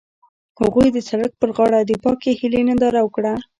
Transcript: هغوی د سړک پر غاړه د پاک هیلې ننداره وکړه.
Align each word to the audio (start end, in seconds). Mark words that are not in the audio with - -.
هغوی 0.61 0.87
د 0.91 0.97
سړک 1.09 1.31
پر 1.41 1.49
غاړه 1.57 1.79
د 1.85 1.91
پاک 2.03 2.21
هیلې 2.39 2.61
ننداره 2.67 3.01
وکړه. 3.03 3.33